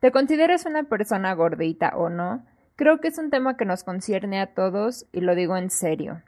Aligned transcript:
¿Te 0.00 0.12
consideras 0.12 0.64
una 0.64 0.84
persona 0.84 1.34
gordita 1.34 1.92
o 1.94 2.08
no? 2.08 2.46
Creo 2.74 3.00
que 3.00 3.08
es 3.08 3.18
un 3.18 3.28
tema 3.28 3.58
que 3.58 3.66
nos 3.66 3.84
concierne 3.84 4.40
a 4.40 4.54
todos 4.54 5.04
y 5.12 5.20
lo 5.20 5.34
digo 5.34 5.58
en 5.58 5.68
serio. 5.68 6.22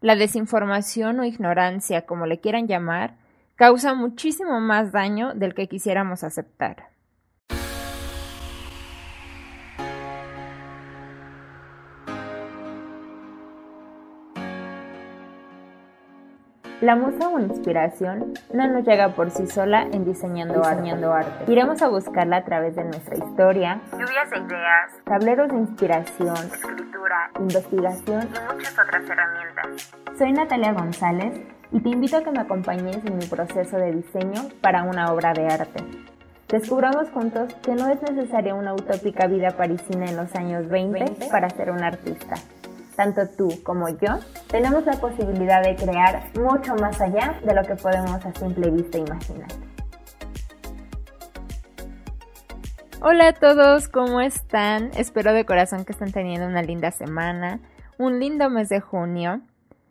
La 0.00 0.14
desinformación 0.14 1.18
o 1.18 1.24
ignorancia, 1.24 2.06
como 2.06 2.26
le 2.26 2.38
quieran 2.38 2.68
llamar, 2.68 3.16
causa 3.56 3.94
muchísimo 3.94 4.60
más 4.60 4.92
daño 4.92 5.34
del 5.34 5.54
que 5.54 5.66
quisiéramos 5.66 6.22
aceptar. 6.22 6.89
La 16.80 16.96
musa 16.96 17.28
o 17.28 17.38
inspiración 17.38 18.32
no 18.54 18.66
nos 18.66 18.86
llega 18.86 19.10
por 19.10 19.30
sí 19.30 19.46
sola 19.46 19.82
en 19.92 20.06
diseñando, 20.06 20.64
arte. 20.64 21.52
Iremos 21.52 21.82
a 21.82 21.88
buscarla 21.88 22.38
a 22.38 22.44
través 22.44 22.74
de 22.74 22.84
nuestra 22.84 23.16
historia, 23.16 23.82
lluvias 23.92 24.30
de 24.30 24.38
ideas, 24.38 24.90
tableros 25.04 25.48
de 25.48 25.58
inspiración, 25.58 26.36
escritura, 26.36 27.32
investigación 27.38 28.22
y 28.22 28.54
muchas 28.54 28.78
otras 28.78 29.02
herramientas. 29.10 29.92
Soy 30.16 30.32
Natalia 30.32 30.72
González 30.72 31.38
y 31.70 31.80
te 31.80 31.90
invito 31.90 32.16
a 32.16 32.24
que 32.24 32.30
me 32.30 32.40
acompañes 32.40 33.04
en 33.04 33.18
mi 33.18 33.26
proceso 33.26 33.76
de 33.76 33.92
diseño 33.92 34.48
para 34.62 34.82
una 34.82 35.12
obra 35.12 35.34
de 35.34 35.48
arte. 35.48 35.84
Descubramos 36.48 37.10
juntos 37.10 37.52
que 37.62 37.74
no 37.74 37.88
es 37.88 38.00
necesaria 38.00 38.54
una 38.54 38.72
utópica 38.72 39.26
vida 39.26 39.50
parisina 39.50 40.06
en 40.06 40.16
los 40.16 40.34
años 40.34 40.66
20 40.70 41.28
para 41.30 41.50
ser 41.50 41.72
un 41.72 41.82
artista 41.82 42.36
tanto 43.00 43.26
tú 43.30 43.48
como 43.62 43.88
yo, 43.88 44.18
tenemos 44.50 44.84
la 44.84 44.92
posibilidad 44.92 45.62
de 45.62 45.74
crear 45.74 46.22
mucho 46.38 46.74
más 46.74 47.00
allá 47.00 47.40
de 47.42 47.54
lo 47.54 47.62
que 47.62 47.74
podemos 47.74 48.22
a 48.26 48.34
simple 48.34 48.70
vista 48.70 48.98
imaginar. 48.98 49.48
Hola 53.00 53.28
a 53.28 53.32
todos, 53.32 53.88
¿cómo 53.88 54.20
están? 54.20 54.90
Espero 54.98 55.32
de 55.32 55.46
corazón 55.46 55.86
que 55.86 55.92
estén 55.92 56.12
teniendo 56.12 56.46
una 56.46 56.60
linda 56.60 56.90
semana, 56.90 57.60
un 57.96 58.20
lindo 58.20 58.50
mes 58.50 58.68
de 58.68 58.80
junio. 58.80 59.40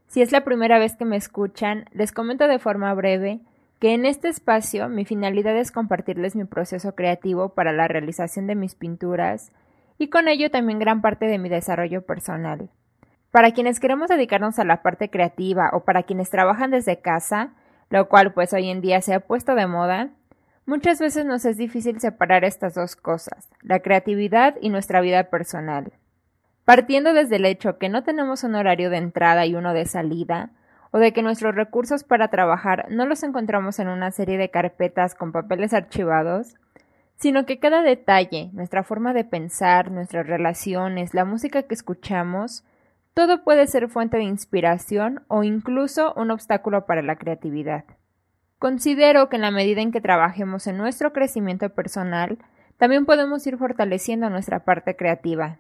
Si 0.05 0.21
es 0.21 0.31
la 0.31 0.43
primera 0.43 0.77
vez 0.77 0.95
que 0.95 1.05
me 1.05 1.17
escuchan, 1.17 1.85
les 1.91 2.11
comento 2.11 2.47
de 2.47 2.59
forma 2.59 2.93
breve 2.93 3.39
que 3.80 3.95
en 3.95 4.05
este 4.05 4.27
espacio 4.27 4.87
mi 4.87 5.03
finalidad 5.03 5.57
es 5.57 5.71
compartirles 5.71 6.35
mi 6.35 6.45
proceso 6.45 6.93
creativo 6.93 7.55
para 7.55 7.73
la 7.73 7.87
realización 7.87 8.45
de 8.45 8.53
mis 8.53 8.75
pinturas 8.75 9.52
y 9.97 10.09
con 10.09 10.27
ello 10.27 10.52
también 10.52 10.77
gran 10.77 11.02
parte 11.02 11.25
de 11.25 11.39
mi 11.39 11.49
desarrollo 11.49 12.03
personal. 12.03 12.69
Para 13.31 13.52
quienes 13.52 13.80
queremos 13.80 14.09
dedicarnos 14.09 14.58
a 14.58 14.66
la 14.66 14.81
parte 14.81 15.09
creativa 15.09 15.69
o 15.73 15.81
para 15.83 16.03
quienes 16.03 16.30
trabajan 16.30 16.72
desde 16.72 16.99
casa, 16.99 17.53
lo 17.89 18.09
cual 18.09 18.33
pues 18.33 18.53
hoy 18.53 18.69
en 18.69 18.81
día 18.81 19.02
se 19.02 19.13
ha 19.13 19.19
puesto 19.19 19.53
de 19.53 19.67
moda, 19.67 20.09
muchas 20.66 20.99
veces 20.99 21.25
nos 21.25 21.45
es 21.45 21.58
difícil 21.58 21.99
separar 21.99 22.44
estas 22.44 22.73
dos 22.73 22.95
cosas, 22.95 23.49
la 23.61 23.80
creatividad 23.80 24.55
y 24.61 24.69
nuestra 24.69 25.02
vida 25.02 25.25
personal. 25.25 25.94
Partiendo 26.66 27.13
desde 27.13 27.36
el 27.36 27.45
hecho 27.45 27.77
que 27.77 27.89
no 27.89 28.03
tenemos 28.03 28.44
un 28.44 28.55
horario 28.55 28.89
de 28.89 28.97
entrada 28.97 29.45
y 29.45 29.55
uno 29.55 29.73
de 29.73 29.86
salida, 29.86 30.52
o 30.91 30.97
de 30.97 31.14
que 31.14 31.21
nuestros 31.21 31.53
recursos 31.53 32.03
para 32.03 32.30
trabajar 32.30 32.88
no 32.89 33.05
los 33.05 33.21
encontramos 33.21 33.77
en 33.77 33.89
una 33.89 34.09
serie 34.11 34.38
de 34.39 34.49
carpetas 34.49 35.14
con 35.14 35.31
papeles 35.31 35.73
archivados, 35.73 36.55
sino 37.16 37.45
que 37.45 37.59
cada 37.59 37.83
detalle, 37.83 38.49
nuestra 38.53 38.83
forma 38.83 39.14
de 39.14 39.23
pensar, 39.23 39.91
nuestras 39.91 40.25
relaciones, 40.25 41.14
la 41.14 41.25
música 41.25 41.64
que 41.64 41.75
escuchamos, 41.75 42.64
todo 43.13 43.43
puede 43.43 43.67
ser 43.67 43.89
fuente 43.89 44.17
de 44.17 44.23
inspiración 44.23 45.23
o 45.27 45.43
incluso 45.43 46.13
un 46.15 46.31
obstáculo 46.31 46.85
para 46.85 47.02
la 47.02 47.17
creatividad. 47.17 47.85
Considero 48.59 49.29
que 49.29 49.38
en 49.38 49.41
la 49.41 49.52
medida 49.52 49.81
en 49.81 49.91
que 49.91 50.02
trabajemos 50.02 50.67
en 50.67 50.77
nuestro 50.77 51.13
crecimiento 51.13 51.69
personal, 51.69 52.37
también 52.77 53.05
podemos 53.05 53.45
ir 53.47 53.57
fortaleciendo 53.57 54.30
nuestra 54.30 54.63
parte 54.63 54.95
creativa. 54.95 55.59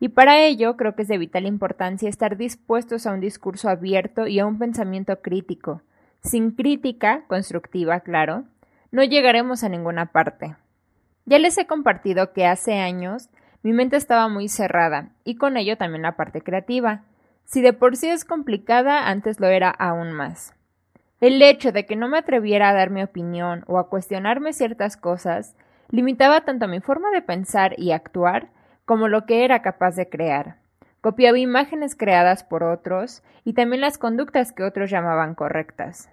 Y 0.00 0.08
para 0.10 0.40
ello 0.40 0.76
creo 0.76 0.94
que 0.94 1.02
es 1.02 1.08
de 1.08 1.18
vital 1.18 1.46
importancia 1.46 2.08
estar 2.08 2.36
dispuestos 2.36 3.06
a 3.06 3.12
un 3.12 3.20
discurso 3.20 3.68
abierto 3.68 4.26
y 4.26 4.38
a 4.38 4.46
un 4.46 4.58
pensamiento 4.58 5.20
crítico. 5.22 5.82
Sin 6.22 6.50
crítica, 6.50 7.24
constructiva, 7.28 8.00
claro, 8.00 8.44
no 8.90 9.02
llegaremos 9.04 9.64
a 9.64 9.68
ninguna 9.68 10.12
parte. 10.12 10.56
Ya 11.24 11.38
les 11.38 11.56
he 11.58 11.66
compartido 11.66 12.32
que 12.32 12.46
hace 12.46 12.74
años 12.74 13.30
mi 13.66 13.72
mente 13.72 13.96
estaba 13.96 14.28
muy 14.28 14.48
cerrada, 14.48 15.08
y 15.24 15.38
con 15.38 15.56
ello 15.56 15.76
también 15.76 16.02
la 16.02 16.14
parte 16.14 16.40
creativa. 16.40 17.02
Si 17.42 17.62
de 17.62 17.72
por 17.72 17.96
sí 17.96 18.08
es 18.08 18.24
complicada, 18.24 19.08
antes 19.08 19.40
lo 19.40 19.48
era 19.48 19.70
aún 19.70 20.12
más. 20.12 20.54
El 21.20 21.42
hecho 21.42 21.72
de 21.72 21.84
que 21.84 21.96
no 21.96 22.06
me 22.06 22.18
atreviera 22.18 22.68
a 22.68 22.74
dar 22.74 22.90
mi 22.90 23.02
opinión 23.02 23.64
o 23.66 23.80
a 23.80 23.88
cuestionarme 23.88 24.52
ciertas 24.52 24.96
cosas 24.96 25.56
limitaba 25.90 26.42
tanto 26.42 26.68
mi 26.68 26.78
forma 26.78 27.10
de 27.10 27.22
pensar 27.22 27.74
y 27.76 27.90
actuar 27.90 28.50
como 28.84 29.08
lo 29.08 29.26
que 29.26 29.44
era 29.44 29.62
capaz 29.62 29.96
de 29.96 30.08
crear. 30.08 30.58
Copiaba 31.00 31.36
imágenes 31.36 31.96
creadas 31.96 32.44
por 32.44 32.62
otros 32.62 33.24
y 33.42 33.54
también 33.54 33.80
las 33.80 33.98
conductas 33.98 34.52
que 34.52 34.62
otros 34.62 34.90
llamaban 34.90 35.34
correctas. 35.34 36.08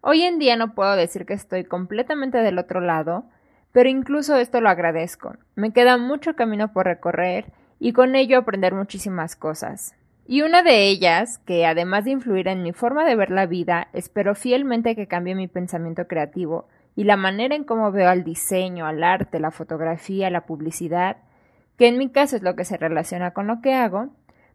Hoy 0.00 0.22
en 0.22 0.38
día 0.38 0.56
no 0.56 0.74
puedo 0.74 0.96
decir 0.96 1.26
que 1.26 1.34
estoy 1.34 1.64
completamente 1.64 2.38
del 2.38 2.58
otro 2.58 2.80
lado, 2.80 3.26
pero 3.76 3.90
incluso 3.90 4.36
esto 4.36 4.62
lo 4.62 4.70
agradezco. 4.70 5.34
Me 5.54 5.70
queda 5.70 5.98
mucho 5.98 6.34
camino 6.34 6.72
por 6.72 6.86
recorrer 6.86 7.52
y 7.78 7.92
con 7.92 8.16
ello 8.16 8.38
aprender 8.38 8.72
muchísimas 8.72 9.36
cosas. 9.36 9.94
Y 10.26 10.40
una 10.40 10.62
de 10.62 10.88
ellas, 10.88 11.40
que 11.44 11.66
además 11.66 12.06
de 12.06 12.12
influir 12.12 12.48
en 12.48 12.62
mi 12.62 12.72
forma 12.72 13.04
de 13.04 13.16
ver 13.16 13.30
la 13.30 13.44
vida, 13.44 13.88
espero 13.92 14.34
fielmente 14.34 14.96
que 14.96 15.06
cambie 15.06 15.34
mi 15.34 15.46
pensamiento 15.46 16.06
creativo 16.06 16.68
y 16.94 17.04
la 17.04 17.18
manera 17.18 17.54
en 17.54 17.64
cómo 17.64 17.92
veo 17.92 18.08
al 18.08 18.24
diseño, 18.24 18.86
al 18.86 19.04
arte, 19.04 19.40
la 19.40 19.50
fotografía, 19.50 20.30
la 20.30 20.46
publicidad, 20.46 21.18
que 21.76 21.86
en 21.86 21.98
mi 21.98 22.08
caso 22.08 22.36
es 22.36 22.42
lo 22.42 22.56
que 22.56 22.64
se 22.64 22.78
relaciona 22.78 23.32
con 23.32 23.46
lo 23.46 23.60
que 23.60 23.74
hago, 23.74 24.08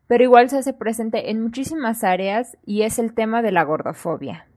pero 0.07 0.23
igual 0.23 0.49
se 0.49 0.57
hace 0.57 0.73
presente 0.73 1.29
en 1.29 1.43
muchísimas 1.43 2.03
áreas 2.03 2.57
y 2.65 2.81
es 2.81 2.97
el 2.97 3.13
tema 3.13 3.43
de 3.43 3.51
la 3.51 3.65
gordofobia. 3.65 4.47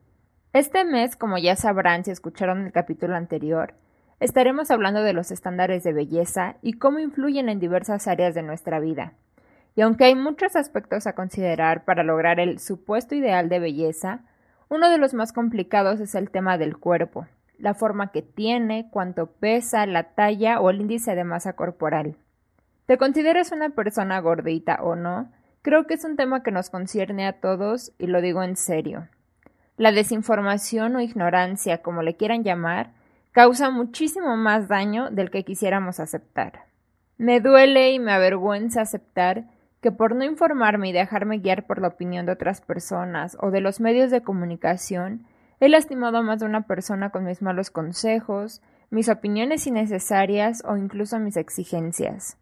Este 0.53 0.85
mes, 0.85 1.15
como 1.15 1.37
ya 1.37 1.55
sabrán 1.55 2.03
si 2.03 2.09
escucharon 2.09 2.65
el 2.65 2.71
capítulo 2.71 3.15
anterior, 3.15 3.75
estaremos 4.19 4.71
hablando 4.71 5.03
de 5.03 5.13
los 5.13 5.31
estándares 5.31 5.83
de 5.83 5.93
belleza 5.93 6.55
y 6.61 6.73
cómo 6.73 6.99
influyen 6.99 7.49
en 7.49 7.59
diversas 7.59 8.07
áreas 8.07 8.33
de 8.35 8.43
nuestra 8.43 8.79
vida. 8.79 9.13
Y 9.75 9.81
aunque 9.81 10.05
hay 10.05 10.15
muchos 10.15 10.55
aspectos 10.55 11.05
a 11.05 11.13
considerar 11.13 11.83
para 11.83 12.03
lograr 12.03 12.39
el 12.39 12.59
supuesto 12.59 13.13
ideal 13.13 13.49
de 13.49 13.59
belleza, 13.59 14.21
uno 14.69 14.89
de 14.89 14.97
los 14.97 15.13
más 15.13 15.33
complicados 15.33 15.99
es 15.99 16.15
el 16.15 16.31
tema 16.31 16.57
del 16.57 16.77
cuerpo, 16.77 17.27
la 17.59 17.73
forma 17.73 18.11
que 18.11 18.21
tiene, 18.21 18.87
cuánto 18.89 19.27
pesa, 19.27 19.85
la 19.85 20.03
talla 20.15 20.59
o 20.59 20.69
el 20.69 20.81
índice 20.81 21.15
de 21.15 21.23
masa 21.23 21.53
corporal. 21.53 22.15
¿Te 22.85 22.97
consideras 22.97 23.51
una 23.51 23.69
persona 23.69 24.19
gordita 24.19 24.79
o 24.81 24.95
no? 24.95 25.31
Creo 25.61 25.87
que 25.87 25.95
es 25.95 26.05
un 26.05 26.15
tema 26.15 26.43
que 26.43 26.51
nos 26.51 26.69
concierne 26.69 27.27
a 27.27 27.39
todos 27.39 27.91
y 27.97 28.07
lo 28.07 28.21
digo 28.21 28.43
en 28.43 28.55
serio. 28.55 29.07
La 29.77 29.91
desinformación 29.91 30.95
o 30.95 31.01
ignorancia, 31.01 31.81
como 31.81 32.01
le 32.01 32.15
quieran 32.15 32.43
llamar, 32.43 32.91
causa 33.35 33.69
muchísimo 33.69 34.37
más 34.37 34.69
daño 34.69 35.09
del 35.11 35.29
que 35.29 35.43
quisiéramos 35.43 35.99
aceptar. 35.99 36.67
Me 37.17 37.41
duele 37.41 37.91
y 37.91 37.99
me 37.99 38.13
avergüenza 38.13 38.79
aceptar 38.79 39.43
que 39.81 39.91
por 39.91 40.15
no 40.15 40.23
informarme 40.23 40.87
y 40.87 40.93
dejarme 40.93 41.39
guiar 41.39 41.67
por 41.67 41.81
la 41.81 41.89
opinión 41.89 42.25
de 42.25 42.31
otras 42.31 42.61
personas 42.61 43.35
o 43.41 43.51
de 43.51 43.59
los 43.59 43.81
medios 43.81 44.09
de 44.09 44.21
comunicación, 44.21 45.27
he 45.59 45.67
lastimado 45.67 46.19
a 46.19 46.21
más 46.21 46.39
de 46.39 46.45
una 46.45 46.61
persona 46.61 47.09
con 47.09 47.25
mis 47.25 47.41
malos 47.41 47.71
consejos, 47.71 48.61
mis 48.89 49.09
opiniones 49.09 49.67
innecesarias 49.67 50.63
o 50.65 50.77
incluso 50.77 51.19
mis 51.19 51.35
exigencias. 51.35 52.37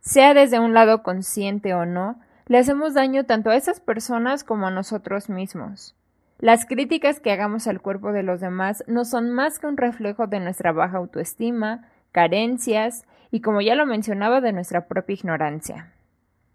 Sea 0.00 0.32
desde 0.32 0.60
un 0.60 0.72
lado 0.72 1.02
consciente 1.02 1.74
o 1.74 1.84
no, 1.84 2.20
le 2.46 2.56
hacemos 2.56 2.94
daño 2.94 3.26
tanto 3.26 3.50
a 3.50 3.56
esas 3.56 3.80
personas 3.80 4.44
como 4.44 4.68
a 4.68 4.70
nosotros 4.70 5.28
mismos. 5.28 5.94
Las 6.40 6.66
críticas 6.66 7.18
que 7.18 7.32
hagamos 7.32 7.66
al 7.66 7.80
cuerpo 7.80 8.12
de 8.12 8.22
los 8.22 8.40
demás 8.40 8.84
no 8.86 9.04
son 9.04 9.30
más 9.30 9.58
que 9.58 9.66
un 9.66 9.76
reflejo 9.76 10.28
de 10.28 10.38
nuestra 10.38 10.70
baja 10.70 10.98
autoestima, 10.98 11.88
carencias 12.12 13.04
y, 13.32 13.40
como 13.40 13.60
ya 13.60 13.74
lo 13.74 13.86
mencionaba, 13.86 14.40
de 14.40 14.52
nuestra 14.52 14.86
propia 14.86 15.14
ignorancia. 15.14 15.92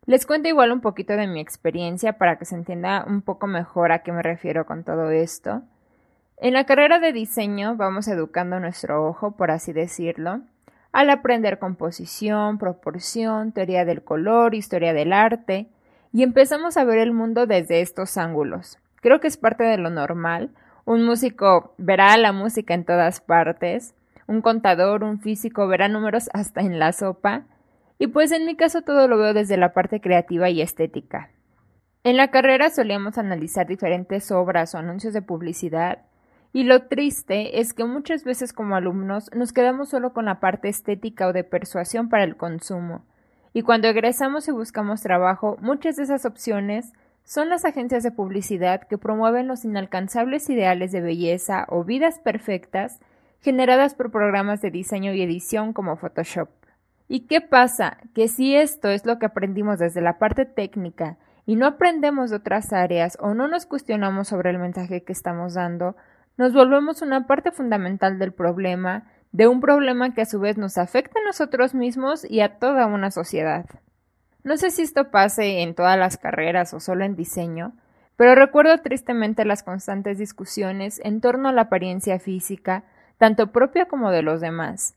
Les 0.06 0.25
cuento 0.25 0.47
igual 0.47 0.71
un 0.71 0.80
poquito 0.80 1.18
de 1.18 1.27
mi 1.27 1.41
experiencia 1.41 2.18
para 2.18 2.38
que 2.38 2.45
se 2.45 2.56
entienda 2.56 3.03
un 3.06 3.21
poco 3.21 3.45
mejor 3.47 3.91
a 3.91 4.03
qué 4.03 4.13
me 4.13 4.21
refiero 4.21 4.65
con 4.65 4.85
todo 4.85 5.12
esto. 5.12 5.63
En 6.38 6.53
la 6.53 6.65
carrera 6.65 7.00
de 7.00 7.12
diseño 7.12 7.75
vamos 7.75 8.07
educando 8.07 8.59
nuestro 8.59 9.06
ojo, 9.06 9.31
por 9.31 9.51
así 9.51 9.74
decirlo, 9.74 10.41
al 10.94 11.09
aprender 11.09 11.59
composición, 11.59 12.57
proporción, 12.57 13.51
teoría 13.51 13.83
del 13.83 14.03
color, 14.03 14.56
historia 14.56 14.94
del 14.94 15.12
arte, 15.12 15.68
y 16.12 16.24
empezamos 16.24 16.77
a 16.77 16.83
ver 16.83 17.00
el 17.00 17.12
mundo 17.12 17.47
desde 17.47 17.81
estos 17.81 18.18
ángulos, 18.18 18.77
Creo 19.03 19.19
que 19.19 19.27
es 19.27 19.35
parte 19.35 19.65
de 19.65 19.77
lo 19.77 19.89
normal. 19.89 20.51
Un 20.85 21.03
músico 21.03 21.75
verá 21.77 22.15
la 22.15 22.31
música 22.31 22.73
en 22.73 22.85
todas 22.85 23.19
partes. 23.19 23.95
Un 24.27 24.41
contador, 24.41 25.03
un 25.03 25.19
físico 25.19 25.67
verá 25.67 25.89
números 25.89 26.29
hasta 26.33 26.61
en 26.61 26.79
la 26.79 26.94
sopa. 26.94 27.44
Y 28.00 28.07
pues 28.07 28.31
en 28.31 28.45
mi 28.45 28.55
caso 28.55 28.81
todo 28.81 29.09
lo 29.09 29.17
veo 29.17 29.33
desde 29.33 29.57
la 29.57 29.73
parte 29.73 30.00
creativa 30.00 30.50
y 30.50 30.61
estética. 30.61 31.31
En 32.05 32.15
la 32.15 32.31
carrera 32.31 32.69
solíamos 32.69 33.17
analizar 33.17 33.67
diferentes 33.67 34.31
obras 34.31 34.73
o 34.73 34.77
anuncios 34.77 35.13
de 35.13 35.21
publicidad 35.21 36.00
Y 36.53 36.63
lo 36.63 36.88
triste 36.88 37.59
es 37.59 37.73
que 37.73 37.83
muchas 37.83 38.23
veces 38.23 38.53
como 38.53 38.75
alumnos 38.75 39.29
nos 39.35 39.51
quedamos 39.51 39.89
solo 39.89 40.13
con 40.13 40.25
la 40.25 40.39
parte 40.39 40.69
estética 40.69 41.27
o 41.27 41.33
de 41.33 41.44
persuasión 41.44 42.07
para 42.07 42.23
el 42.23 42.38
consumo. 42.38 43.03
Y 43.51 43.63
cuando 43.63 43.89
egresamos 43.89 44.47
y 44.47 44.51
buscamos 44.51 45.01
trabajo, 45.01 45.57
muchas 45.59 45.97
de 45.97 46.03
esas 46.03 46.25
opciones 46.25 46.94
son 47.24 47.50
las 47.50 47.66
agencias 47.66 48.04
de 48.04 48.12
publicidad 48.12 48.81
que 48.88 48.98
promueven 48.98 49.48
los 49.48 49.66
inalcanzables 49.66 50.50
ideales 50.50 50.92
de 50.92 51.02
belleza 51.02 51.66
o 51.70 51.84
vidas 51.84 52.20
perfectas 52.20 53.00
generadas 53.42 53.96
por 53.96 54.12
programas 54.12 54.62
de 54.62 54.72
diseño 54.72 55.14
y 55.14 55.22
edición 55.22 55.74
como 55.74 55.98
Photoshop. 55.98 56.50
¿Y 57.08 57.28
qué 57.28 57.42
pasa? 57.42 57.98
Que 58.14 58.28
si 58.28 58.56
esto 58.56 58.90
es 58.90 59.06
lo 59.06 59.20
que 59.20 59.25
aprendimos 59.25 59.80
desde 59.80 60.02
la 60.02 60.18
parte 60.18 60.46
técnica 60.46 61.18
y 61.46 61.56
no 61.56 61.68
aprendemos 61.68 62.30
de 62.30 62.38
otras 62.38 62.72
áreas 62.72 63.18
o 63.20 63.34
no 63.34 63.48
nos 63.48 63.66
cuestionamos 63.66 64.30
sobre 64.30 64.50
el 64.50 64.60
mensaje 64.60 65.04
que 65.04 65.14
estamos 65.14 65.54
dando, 65.54 65.96
nos 66.38 66.54
volvemos 66.54 67.02
una 67.02 67.28
parte 67.28 67.52
fundamental 67.52 68.18
del 68.18 68.31
problema, 68.31 69.12
de 69.31 69.48
un 69.48 69.62
problema 69.62 70.14
que 70.14 70.22
a 70.22 70.25
su 70.25 70.40
vez 70.40 70.58
nos 70.58 70.78
afecta 70.78 71.20
a 71.20 71.25
nosotros 71.25 71.75
mismos 71.75 72.25
y 72.30 72.40
a 72.40 72.58
toda 72.58 72.86
una 72.88 73.12
sociedad. 73.12 73.66
No 74.44 74.57
sé 74.57 74.72
si 74.72 74.81
esto 74.81 75.10
pase 75.10 75.62
en 75.62 75.74
todas 75.74 75.98
las 75.98 76.18
carreras 76.18 76.74
o 76.74 76.80
solo 76.80 77.06
en 77.06 77.16
diseño, 77.16 77.74
pero 78.18 78.36
recuerdo 78.36 78.78
tristemente 78.80 79.45
las 79.45 79.63
constantes 79.63 80.18
discusiones 80.18 81.00
en 81.04 81.22
torno 81.22 81.50
a 81.50 81.54
la 81.54 81.63
apariencia 81.63 82.19
física, 82.19 82.84
tanto 83.18 83.51
propia 83.51 83.86
como 83.86 84.12
de 84.12 84.22
los 84.22 84.42
demás. 84.42 84.95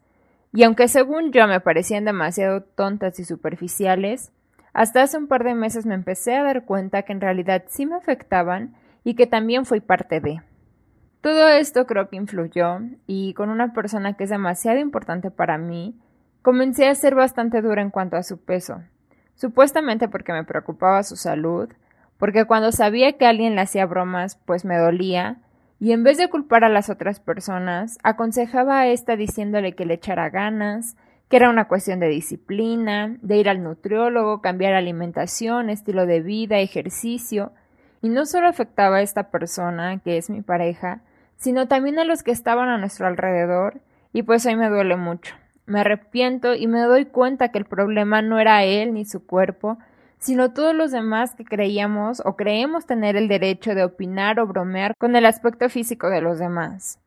Y 0.52 0.64
aunque 0.64 0.88
según 0.88 1.32
yo 1.32 1.46
me 1.46 1.60
parecían 1.60 2.04
demasiado 2.04 2.62
tontas 2.62 3.19
y 3.20 3.25
superficiales, 3.25 4.32
hasta 4.72 5.02
hace 5.02 5.16
un 5.16 5.28
par 5.28 5.44
de 5.44 5.54
meses 5.54 5.87
me 5.87 5.94
empecé 5.94 6.37
a 6.37 6.42
dar 6.42 6.64
cuenta 6.64 7.02
que 7.02 7.12
en 7.12 7.20
realidad 7.20 7.64
sí 7.69 7.87
me 7.87 7.96
afectaban 7.96 8.75
y 9.04 9.14
que 9.14 9.26
también 9.26 9.64
fui 9.64 9.81
parte 9.81 10.20
de. 10.20 10.42
Todo 11.20 11.49
esto 11.49 11.87
creo 11.87 12.08
que 12.08 12.16
influyó, 12.16 12.81
y 13.06 13.32
con 13.34 13.49
una 13.49 13.72
persona 13.72 14.14
que 14.14 14.25
es 14.25 14.31
demasiado 14.31 14.78
importante 14.78 15.31
para 15.31 15.56
mí, 15.56 15.99
comencé 16.42 16.88
a 16.88 16.94
ser 16.94 17.14
bastante 17.14 17.62
dura 17.62 17.82
en 17.82 17.90
cuanto 17.90 18.16
a 18.16 18.22
su 18.22 18.44
peso, 18.44 18.82
supuestamente 19.36 20.08
porque 20.08 20.32
me 20.32 20.44
preocupaba 20.44 21.02
su 21.02 21.16
salud, 21.16 21.68
porque 22.18 22.44
cuando 22.44 22.72
sabía 22.72 23.12
que 23.12 23.26
alguien 23.26 23.54
le 23.54 23.60
hacía 23.60 23.86
bromas, 23.86 24.36
pues 24.44 24.64
me 24.64 24.76
dolía, 24.76 25.38
y 25.78 25.92
en 25.92 26.02
vez 26.02 26.16
de 26.16 26.30
culpar 26.30 26.64
a 26.64 26.70
las 26.70 26.88
otras 26.88 27.20
personas, 27.20 27.98
aconsejaba 28.02 28.80
a 28.80 28.88
ésta 28.88 29.16
diciéndole 29.16 29.74
que 29.74 29.84
le 29.84 29.94
echara 29.94 30.30
ganas, 30.30 30.96
que 31.28 31.36
era 31.36 31.50
una 31.50 31.68
cuestión 31.68 32.00
de 32.00 32.08
disciplina, 32.08 33.16
de 33.20 33.36
ir 33.36 33.48
al 33.48 33.62
nutriólogo, 33.62 34.40
cambiar 34.40 34.72
alimentación, 34.72 35.68
estilo 35.68 36.06
de 36.06 36.22
vida, 36.22 36.58
ejercicio, 36.58 37.52
y 38.00 38.08
no 38.08 38.24
solo 38.24 38.48
afectaba 38.48 38.96
a 38.96 39.02
esta 39.02 39.30
persona, 39.30 39.98
que 39.98 40.16
es 40.16 40.30
mi 40.30 40.40
pareja, 40.40 41.00
sino 41.36 41.68
también 41.68 41.98
a 41.98 42.04
los 42.04 42.22
que 42.22 42.30
estaban 42.30 42.68
a 42.70 42.78
nuestro 42.78 43.06
alrededor, 43.06 43.80
y 44.12 44.22
pues 44.22 44.46
hoy 44.46 44.56
me 44.56 44.70
duele 44.70 44.96
mucho. 44.96 45.34
Me 45.66 45.80
arrepiento 45.80 46.54
y 46.54 46.66
me 46.66 46.80
doy 46.80 47.06
cuenta 47.06 47.50
que 47.50 47.58
el 47.58 47.64
problema 47.64 48.22
no 48.22 48.38
era 48.38 48.64
él 48.64 48.94
ni 48.94 49.04
su 49.04 49.26
cuerpo, 49.26 49.78
sino 50.18 50.52
todos 50.52 50.74
los 50.74 50.92
demás 50.92 51.34
que 51.34 51.44
creíamos 51.44 52.22
o 52.24 52.36
creemos 52.36 52.86
tener 52.86 53.16
el 53.16 53.28
derecho 53.28 53.74
de 53.74 53.84
opinar 53.84 54.40
o 54.40 54.46
bromear 54.46 54.94
con 54.96 55.16
el 55.16 55.26
aspecto 55.26 55.68
físico 55.68 56.08
de 56.08 56.20
los 56.20 56.38
demás. 56.38 56.98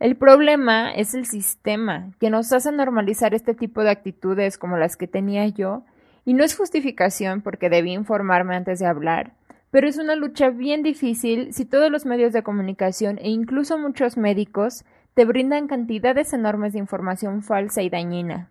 El 0.00 0.16
problema 0.16 0.92
es 0.92 1.14
el 1.14 1.26
sistema, 1.26 2.12
que 2.20 2.30
nos 2.30 2.52
hace 2.52 2.70
normalizar 2.72 3.34
este 3.34 3.54
tipo 3.54 3.82
de 3.82 3.90
actitudes 3.90 4.56
como 4.56 4.76
las 4.76 4.96
que 4.96 5.08
tenía 5.08 5.46
yo, 5.48 5.82
y 6.24 6.34
no 6.34 6.44
es 6.44 6.56
justificación 6.56 7.42
porque 7.42 7.68
debí 7.68 7.92
informarme 7.92 8.54
antes 8.54 8.78
de 8.78 8.86
hablar, 8.86 9.32
pero 9.70 9.88
es 9.88 9.98
una 9.98 10.14
lucha 10.14 10.50
bien 10.50 10.82
difícil 10.82 11.52
si 11.52 11.64
todos 11.64 11.90
los 11.90 12.06
medios 12.06 12.32
de 12.32 12.42
comunicación 12.42 13.18
e 13.18 13.28
incluso 13.28 13.76
muchos 13.76 14.16
médicos 14.16 14.84
te 15.18 15.24
brindan 15.24 15.66
cantidades 15.66 16.32
enormes 16.32 16.74
de 16.74 16.78
información 16.78 17.42
falsa 17.42 17.82
y 17.82 17.90
dañina. 17.90 18.50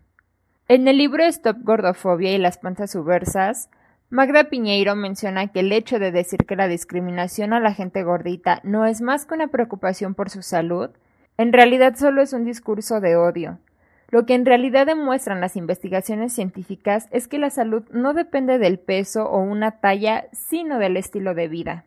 En 0.68 0.86
el 0.86 0.98
libro 0.98 1.24
Stop 1.24 1.56
Gordofobia 1.62 2.34
y 2.34 2.36
las 2.36 2.58
panzas 2.58 2.90
subversas, 2.90 3.70
Magda 4.10 4.50
Piñeiro 4.50 4.94
menciona 4.94 5.46
que 5.46 5.60
el 5.60 5.72
hecho 5.72 5.98
de 5.98 6.12
decir 6.12 6.44
que 6.44 6.56
la 6.56 6.68
discriminación 6.68 7.54
a 7.54 7.60
la 7.60 7.72
gente 7.72 8.02
gordita 8.02 8.60
no 8.64 8.84
es 8.84 9.00
más 9.00 9.24
que 9.24 9.32
una 9.32 9.46
preocupación 9.46 10.14
por 10.14 10.28
su 10.28 10.42
salud, 10.42 10.90
en 11.38 11.54
realidad 11.54 11.96
solo 11.96 12.20
es 12.20 12.34
un 12.34 12.44
discurso 12.44 13.00
de 13.00 13.16
odio. 13.16 13.60
Lo 14.10 14.26
que 14.26 14.34
en 14.34 14.44
realidad 14.44 14.84
demuestran 14.84 15.40
las 15.40 15.56
investigaciones 15.56 16.34
científicas 16.34 17.08
es 17.12 17.28
que 17.28 17.38
la 17.38 17.48
salud 17.48 17.84
no 17.92 18.12
depende 18.12 18.58
del 18.58 18.78
peso 18.78 19.24
o 19.24 19.38
una 19.38 19.80
talla, 19.80 20.26
sino 20.32 20.78
del 20.78 20.98
estilo 20.98 21.32
de 21.32 21.48
vida. 21.48 21.86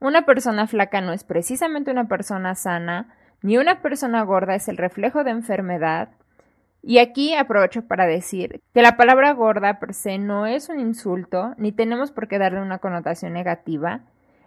Una 0.00 0.26
persona 0.26 0.66
flaca 0.66 1.00
no 1.00 1.12
es 1.12 1.22
precisamente 1.22 1.92
una 1.92 2.08
persona 2.08 2.56
sana, 2.56 3.14
ni 3.42 3.58
una 3.58 3.82
persona 3.82 4.22
gorda 4.22 4.54
es 4.54 4.68
el 4.68 4.76
reflejo 4.76 5.24
de 5.24 5.30
enfermedad. 5.30 6.10
Y 6.82 6.98
aquí 6.98 7.34
aprovecho 7.34 7.82
para 7.82 8.06
decir 8.06 8.60
que 8.72 8.82
la 8.82 8.96
palabra 8.96 9.32
gorda 9.32 9.78
per 9.80 9.94
se 9.94 10.18
no 10.18 10.46
es 10.46 10.68
un 10.68 10.80
insulto, 10.80 11.54
ni 11.58 11.72
tenemos 11.72 12.10
por 12.10 12.28
qué 12.28 12.38
darle 12.38 12.62
una 12.62 12.78
connotación 12.78 13.32
negativa, 13.32 14.02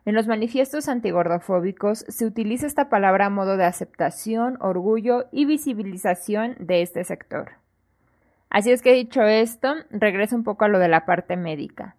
en 0.06 0.16
los 0.16 0.28
manifiestos 0.28 0.90
antigordofóbicos 0.90 2.00
se 2.10 2.26
utiliza 2.26 2.68
esta 2.68 2.90
palabra 2.90 3.28
a 3.28 3.30
modo 3.30 3.56
de 3.56 3.64
aceptación, 3.64 4.58
orgullo 4.60 5.28
y 5.32 5.46
visibilización 5.46 6.56
de 6.60 6.82
este 6.82 7.06
sector. 7.06 7.54
Así 8.50 8.72
es 8.72 8.82
que 8.82 8.94
dicho 8.94 9.24
esto, 9.24 9.74
regreso 9.92 10.36
un 10.36 10.44
poco 10.44 10.66
a 10.66 10.68
lo 10.68 10.80
de 10.80 10.90
la 10.90 11.06
parte 11.06 11.38
médica. 11.38 11.96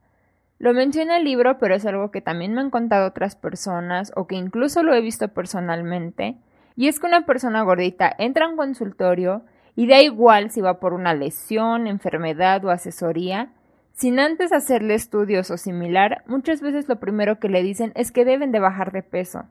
Lo 0.58 0.75
menciona 0.75 1.17
el 1.17 1.25
libro, 1.25 1.58
pero 1.58 1.75
es 1.75 1.87
algo 1.87 2.11
que 2.11 2.20
también 2.20 2.52
me 2.52 2.61
han 2.61 2.70
contado 2.70 3.08
otras 3.08 3.37
personas 3.37 4.12
o 4.14 4.26
que 4.26 4.37
incluso 4.37 4.82
lo 4.82 4.94
he 4.94 5.00
visto 5.00 5.29
personalmente, 5.29 6.37
y 6.76 6.88
es 6.88 6.99
que 6.99 7.06
una 7.06 7.26
persona 7.26 7.62
gordita 7.62 8.15
entra 8.19 8.47
a 8.47 8.49
un 8.49 8.56
consultorio 8.56 9.43
y 9.76 9.87
da 9.87 10.00
igual 10.00 10.50
si 10.50 10.61
va 10.61 10.81
por 10.81 10.93
una 10.93 11.15
lesión, 11.15 11.87
enfermedad 11.87 12.65
o 12.65 12.71
asesoría, 12.71 13.53
sin 13.93 14.19
antes 14.19 14.53
hacerle 14.53 14.94
estudios 14.94 15.50
o 15.50 15.56
similar, 15.56 16.25
muchas 16.26 16.61
veces 16.61 16.88
lo 16.88 16.99
primero 16.99 17.38
que 17.38 17.49
le 17.49 17.62
dicen 17.62 17.93
es 17.94 18.11
que 18.11 18.25
deben 18.25 18.50
de 18.50 18.59
bajar 18.59 18.91
de 18.91 19.03
peso. 19.03 19.44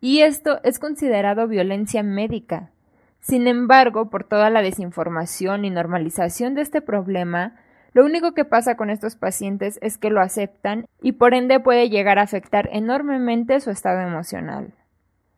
Y 0.00 0.20
esto 0.20 0.60
es 0.64 0.78
considerado 0.78 1.46
violencia 1.46 2.02
médica. 2.02 2.70
Sin 3.20 3.46
embargo, 3.46 4.10
por 4.10 4.24
toda 4.24 4.50
la 4.50 4.62
desinformación 4.62 5.64
y 5.64 5.70
normalización 5.70 6.54
de 6.54 6.62
este 6.62 6.82
problema, 6.82 7.56
lo 7.92 8.04
único 8.04 8.34
que 8.34 8.44
pasa 8.44 8.76
con 8.76 8.90
estos 8.90 9.14
pacientes 9.14 9.78
es 9.80 9.96
que 9.96 10.10
lo 10.10 10.20
aceptan 10.20 10.86
y 11.00 11.12
por 11.12 11.32
ende 11.32 11.60
puede 11.60 11.88
llegar 11.88 12.18
a 12.18 12.22
afectar 12.22 12.68
enormemente 12.72 13.60
su 13.60 13.70
estado 13.70 14.00
emocional. 14.00 14.74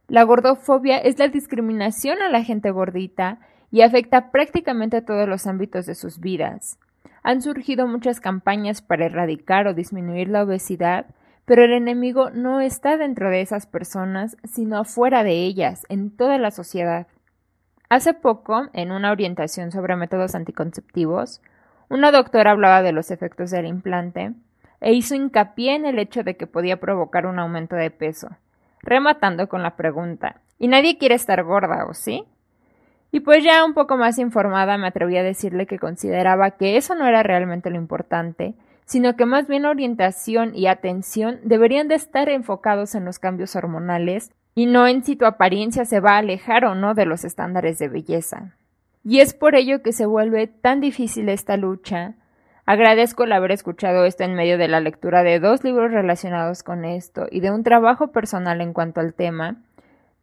La 0.08 0.22
gordofobia 0.22 0.98
es 0.98 1.18
la 1.18 1.26
discriminación 1.26 2.22
a 2.22 2.28
la 2.28 2.44
gente 2.44 2.70
gordita 2.70 3.40
y 3.72 3.80
afecta 3.80 4.30
prácticamente 4.30 5.02
todos 5.02 5.28
los 5.28 5.48
ámbitos 5.48 5.84
de 5.86 5.96
sus 5.96 6.20
vidas. 6.20 6.78
Han 7.24 7.42
surgido 7.42 7.88
muchas 7.88 8.20
campañas 8.20 8.82
para 8.82 9.06
erradicar 9.06 9.66
o 9.66 9.74
disminuir 9.74 10.28
la 10.28 10.44
obesidad, 10.44 11.06
pero 11.44 11.64
el 11.64 11.72
enemigo 11.72 12.30
no 12.30 12.60
está 12.60 12.96
dentro 12.96 13.30
de 13.30 13.40
esas 13.40 13.66
personas, 13.66 14.36
sino 14.44 14.84
fuera 14.84 15.24
de 15.24 15.44
ellas, 15.44 15.82
en 15.88 16.16
toda 16.16 16.38
la 16.38 16.52
sociedad. 16.52 17.08
Hace 17.88 18.14
poco, 18.14 18.68
en 18.72 18.92
una 18.92 19.10
orientación 19.10 19.72
sobre 19.72 19.96
métodos 19.96 20.36
anticonceptivos, 20.36 21.42
una 21.88 22.12
doctora 22.12 22.52
hablaba 22.52 22.82
de 22.82 22.92
los 22.92 23.10
efectos 23.10 23.50
del 23.50 23.66
implante 23.66 24.34
e 24.80 24.92
hizo 24.92 25.16
hincapié 25.16 25.74
en 25.74 25.84
el 25.84 25.98
hecho 25.98 26.22
de 26.22 26.36
que 26.36 26.46
podía 26.46 26.78
provocar 26.78 27.26
un 27.26 27.40
aumento 27.40 27.74
de 27.74 27.90
peso, 27.90 28.28
rematando 28.82 29.48
con 29.48 29.62
la 29.62 29.76
pregunta 29.76 30.40
¿Y 30.58 30.68
nadie 30.68 30.98
quiere 30.98 31.14
estar 31.14 31.42
gorda, 31.44 31.84
o 31.86 31.94
sí? 31.94 32.24
Y 33.12 33.20
pues 33.20 33.44
ya 33.44 33.64
un 33.64 33.74
poco 33.74 33.96
más 33.96 34.18
informada 34.18 34.78
me 34.78 34.88
atreví 34.88 35.16
a 35.16 35.22
decirle 35.22 35.66
que 35.66 35.78
consideraba 35.78 36.52
que 36.52 36.76
eso 36.76 36.94
no 36.94 37.06
era 37.06 37.22
realmente 37.22 37.70
lo 37.70 37.76
importante, 37.76 38.54
sino 38.84 39.16
que 39.16 39.26
más 39.26 39.48
bien 39.48 39.64
orientación 39.64 40.54
y 40.54 40.66
atención 40.66 41.40
deberían 41.42 41.88
de 41.88 41.94
estar 41.94 42.28
enfocados 42.28 42.94
en 42.94 43.04
los 43.04 43.18
cambios 43.18 43.54
hormonales 43.56 44.32
y 44.54 44.66
no 44.66 44.86
en 44.86 45.04
si 45.04 45.16
tu 45.16 45.26
apariencia 45.26 45.84
se 45.84 46.00
va 46.00 46.12
a 46.12 46.18
alejar 46.18 46.64
o 46.64 46.74
no 46.74 46.94
de 46.94 47.06
los 47.06 47.24
estándares 47.24 47.78
de 47.78 47.88
belleza. 47.88 48.54
Y 49.04 49.20
es 49.20 49.34
por 49.34 49.54
ello 49.54 49.82
que 49.82 49.92
se 49.92 50.06
vuelve 50.06 50.46
tan 50.46 50.80
difícil 50.80 51.28
esta 51.28 51.56
lucha. 51.56 52.14
Agradezco 52.66 53.22
el 53.22 53.32
haber 53.32 53.52
escuchado 53.52 54.04
esto 54.04 54.24
en 54.24 54.34
medio 54.34 54.58
de 54.58 54.66
la 54.66 54.80
lectura 54.80 55.22
de 55.22 55.38
dos 55.38 55.62
libros 55.62 55.92
relacionados 55.92 56.64
con 56.64 56.84
esto 56.84 57.28
y 57.30 57.38
de 57.38 57.52
un 57.52 57.62
trabajo 57.62 58.08
personal 58.08 58.60
en 58.60 58.72
cuanto 58.72 59.00
al 59.00 59.14
tema, 59.14 59.62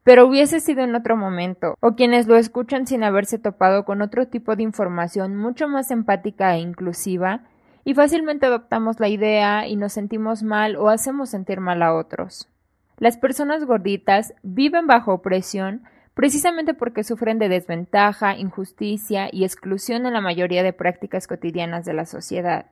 pero 0.04 0.28
hubiese 0.28 0.60
sido 0.60 0.84
en 0.84 0.94
otro 0.94 1.16
momento, 1.16 1.78
o 1.80 1.96
quienes 1.96 2.28
lo 2.28 2.36
escuchan 2.36 2.86
sin 2.86 3.06
haberse 3.06 3.40
topado 3.40 3.86
con 3.86 4.02
otro 4.02 4.28
tipo 4.28 4.58
de 4.58 4.64
información 4.64 5.38
mucho 5.38 5.70
más 5.70 5.90
empática 5.90 6.54
e 6.54 6.60
inclusiva, 6.60 7.44
y 7.86 7.94
fácilmente 7.94 8.46
adoptamos 8.46 9.00
la 9.00 9.08
idea 9.08 9.66
y 9.66 9.78
nos 9.78 9.94
sentimos 9.94 10.44
mal 10.44 10.76
o 10.76 10.90
hacemos 10.90 11.30
sentir 11.30 11.62
mal 11.62 11.82
a 11.82 11.94
otros. 11.94 12.50
Las 12.98 13.16
personas 13.18 13.64
gorditas 13.64 14.34
viven 14.44 14.86
bajo 14.86 15.14
opresión 15.14 15.84
precisamente 16.14 16.74
porque 16.74 17.04
sufren 17.04 17.40
de 17.40 17.50
desventaja, 17.50 18.36
injusticia 18.38 19.30
y 19.32 19.44
exclusión 19.44 20.06
en 20.06 20.14
la 20.14 20.22
mayoría 20.22 20.64
de 20.64 20.74
prácticas 20.74 21.28
cotidianas 21.28 21.86
de 21.86 21.94
la 21.94 22.06
sociedad. 22.06 22.68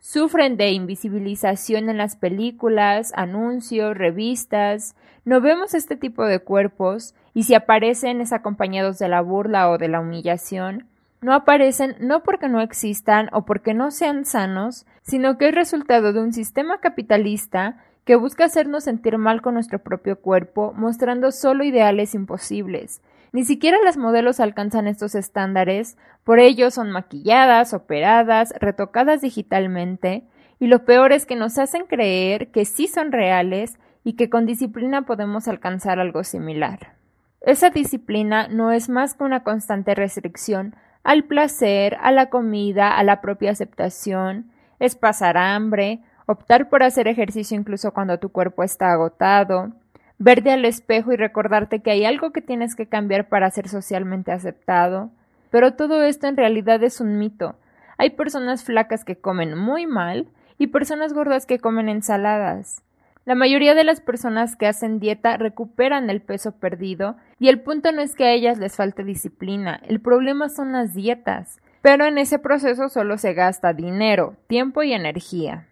Sufren 0.00 0.58
de 0.58 0.70
invisibilización 0.72 1.88
en 1.88 1.96
las 1.96 2.16
películas, 2.16 3.12
anuncios, 3.16 3.96
revistas. 3.96 4.96
No 5.24 5.40
vemos 5.40 5.72
este 5.72 5.96
tipo 5.96 6.26
de 6.26 6.40
cuerpos 6.40 7.14
y 7.32 7.44
si 7.44 7.54
aparecen 7.54 8.20
es 8.20 8.34
acompañados 8.34 8.98
de 8.98 9.08
la 9.08 9.22
burla 9.22 9.70
o 9.70 9.78
de 9.78 9.88
la 9.88 10.00
humillación. 10.00 10.86
No 11.22 11.32
aparecen 11.32 11.96
no 12.00 12.22
porque 12.22 12.50
no 12.50 12.60
existan 12.60 13.30
o 13.32 13.46
porque 13.46 13.72
no 13.72 13.90
sean 13.90 14.26
sanos, 14.26 14.84
sino 15.00 15.38
que 15.38 15.48
es 15.48 15.54
resultado 15.54 16.12
de 16.12 16.20
un 16.20 16.34
sistema 16.34 16.80
capitalista 16.80 17.78
que 18.04 18.16
busca 18.16 18.44
hacernos 18.44 18.84
sentir 18.84 19.18
mal 19.18 19.42
con 19.42 19.54
nuestro 19.54 19.78
propio 19.78 20.20
cuerpo, 20.20 20.72
mostrando 20.76 21.32
solo 21.32 21.64
ideales 21.64 22.14
imposibles. 22.14 23.00
Ni 23.32 23.44
siquiera 23.44 23.78
las 23.84 23.96
modelos 23.96 24.40
alcanzan 24.40 24.86
estos 24.86 25.14
estándares, 25.14 25.96
por 26.22 26.38
ello 26.38 26.70
son 26.70 26.90
maquilladas, 26.90 27.74
operadas, 27.74 28.54
retocadas 28.60 29.22
digitalmente, 29.22 30.24
y 30.60 30.68
lo 30.68 30.84
peor 30.84 31.12
es 31.12 31.26
que 31.26 31.34
nos 31.34 31.58
hacen 31.58 31.86
creer 31.86 32.50
que 32.52 32.64
sí 32.64 32.86
son 32.86 33.10
reales 33.10 33.78
y 34.04 34.12
que 34.12 34.30
con 34.30 34.46
disciplina 34.46 35.02
podemos 35.02 35.48
alcanzar 35.48 35.98
algo 35.98 36.22
similar. 36.22 36.94
Esa 37.40 37.70
disciplina 37.70 38.48
no 38.48 38.70
es 38.70 38.88
más 38.88 39.14
que 39.14 39.24
una 39.24 39.42
constante 39.42 39.94
restricción 39.94 40.76
al 41.02 41.24
placer, 41.24 41.98
a 42.00 42.12
la 42.12 42.30
comida, 42.30 42.96
a 42.96 43.02
la 43.02 43.20
propia 43.20 43.50
aceptación, 43.50 44.50
es 44.78 44.96
pasar 44.96 45.36
hambre, 45.36 46.00
optar 46.26 46.68
por 46.68 46.82
hacer 46.82 47.08
ejercicio 47.08 47.56
incluso 47.56 47.92
cuando 47.92 48.18
tu 48.18 48.30
cuerpo 48.30 48.62
está 48.62 48.92
agotado, 48.92 49.72
verte 50.18 50.50
al 50.50 50.64
espejo 50.64 51.12
y 51.12 51.16
recordarte 51.16 51.80
que 51.80 51.90
hay 51.90 52.04
algo 52.04 52.32
que 52.32 52.40
tienes 52.40 52.74
que 52.74 52.86
cambiar 52.86 53.28
para 53.28 53.50
ser 53.50 53.68
socialmente 53.68 54.32
aceptado. 54.32 55.10
Pero 55.50 55.74
todo 55.74 56.02
esto 56.02 56.26
en 56.26 56.36
realidad 56.36 56.82
es 56.82 57.00
un 57.00 57.18
mito. 57.18 57.56
Hay 57.98 58.10
personas 58.10 58.64
flacas 58.64 59.04
que 59.04 59.16
comen 59.16 59.56
muy 59.56 59.86
mal 59.86 60.28
y 60.58 60.68
personas 60.68 61.12
gordas 61.12 61.46
que 61.46 61.58
comen 61.58 61.88
ensaladas. 61.88 62.82
La 63.24 63.34
mayoría 63.34 63.74
de 63.74 63.84
las 63.84 64.00
personas 64.00 64.54
que 64.56 64.66
hacen 64.66 65.00
dieta 65.00 65.36
recuperan 65.36 66.10
el 66.10 66.20
peso 66.20 66.52
perdido 66.52 67.16
y 67.38 67.48
el 67.48 67.60
punto 67.60 67.90
no 67.90 68.02
es 68.02 68.14
que 68.14 68.24
a 68.24 68.32
ellas 68.32 68.58
les 68.58 68.76
falte 68.76 69.02
disciplina, 69.02 69.80
el 69.88 70.00
problema 70.00 70.48
son 70.50 70.72
las 70.72 70.92
dietas. 70.92 71.58
Pero 71.80 72.06
en 72.06 72.18
ese 72.18 72.38
proceso 72.38 72.88
solo 72.88 73.18
se 73.18 73.34
gasta 73.34 73.72
dinero, 73.72 74.36
tiempo 74.46 74.82
y 74.82 74.92
energía. 74.92 75.66